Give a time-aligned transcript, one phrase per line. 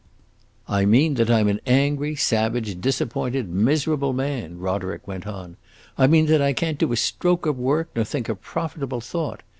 [0.67, 5.57] "I mean that I 'm an angry, savage, disappointed, miserable man!" Roderick went on.
[5.95, 9.43] "I mean that I can't do a stroke of work nor think a profitable thought!